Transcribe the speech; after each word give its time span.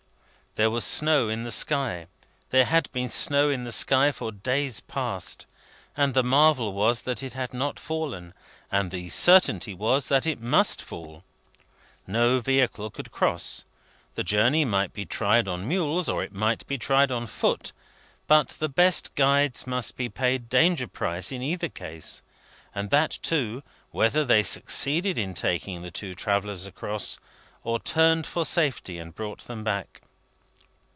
There 0.55 0.69
was 0.69 0.83
snow 0.83 1.29
in 1.29 1.45
the 1.45 1.49
sky. 1.51 2.07
There 2.49 2.65
had 2.65 2.91
been 2.91 3.07
snow 3.07 3.49
in 3.49 3.63
the 3.63 3.71
sky 3.71 4.11
for 4.11 4.33
days 4.33 4.81
past, 4.81 5.45
and 5.95 6.13
the 6.13 6.25
marvel 6.25 6.73
was 6.73 7.03
that 7.03 7.23
it 7.23 7.31
had 7.31 7.53
not 7.53 7.79
fallen, 7.79 8.33
and 8.69 8.91
the 8.91 9.07
certainty 9.07 9.73
was 9.73 10.09
that 10.09 10.27
it 10.27 10.41
must 10.41 10.81
fall. 10.81 11.23
No 12.05 12.41
vehicle 12.41 12.89
could 12.89 13.13
cross. 13.13 13.63
The 14.15 14.25
journey 14.25 14.65
might 14.65 14.91
be 14.91 15.05
tried 15.05 15.47
on 15.47 15.69
mules, 15.69 16.09
or 16.09 16.21
it 16.21 16.33
might 16.33 16.67
be 16.67 16.77
tried 16.77 17.13
on 17.13 17.27
foot; 17.27 17.71
but 18.27 18.49
the 18.49 18.67
best 18.67 19.15
guides 19.15 19.65
must 19.65 19.95
be 19.95 20.09
paid 20.09 20.49
danger 20.49 20.85
price 20.89 21.31
in 21.31 21.41
either 21.41 21.69
case, 21.69 22.21
and 22.75 22.89
that, 22.89 23.17
too, 23.21 23.63
whether 23.91 24.25
they 24.25 24.43
succeeded 24.43 25.17
in 25.17 25.33
taking 25.33 25.81
the 25.81 25.91
two 25.91 26.13
travellers 26.13 26.65
across, 26.65 27.19
or 27.63 27.79
turned 27.79 28.27
for 28.27 28.43
safety 28.43 28.99
and 28.99 29.15
brought 29.15 29.45
them 29.45 29.63
back. 29.63 30.01